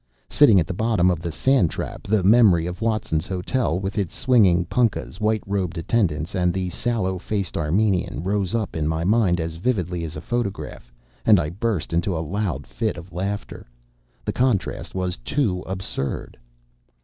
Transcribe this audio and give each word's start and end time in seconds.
Sitting 0.31 0.59
at 0.59 0.65
the 0.65 0.73
bottom 0.73 1.11
of 1.11 1.21
the 1.21 1.31
sand 1.31 1.69
trap, 1.69 2.07
the 2.07 2.23
memory 2.23 2.65
of 2.65 2.81
Watson's 2.81 3.27
Hotel, 3.27 3.77
with 3.79 3.99
its 3.99 4.15
swinging 4.17 4.65
punkahs, 4.65 5.19
white 5.19 5.43
robed 5.45 5.77
attendants, 5.77 6.33
and 6.33 6.51
the 6.51 6.71
sallow 6.71 7.19
faced 7.19 7.55
Armenian, 7.55 8.23
rose 8.23 8.55
up 8.55 8.75
in 8.75 8.87
my 8.87 9.03
mind 9.03 9.39
as 9.39 9.57
vividly 9.57 10.03
as 10.03 10.15
a 10.15 10.19
photograph, 10.21 10.91
and 11.23 11.39
I 11.39 11.51
burst 11.51 11.93
into 11.93 12.17
a 12.17 12.25
loud 12.25 12.65
fit 12.65 12.97
of 12.97 13.13
laughter. 13.13 13.67
The 14.25 14.33
contrast 14.33 14.95
was 14.95 15.17
too 15.17 15.61
absurd! 15.67 16.35